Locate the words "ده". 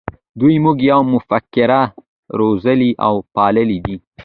3.85-3.95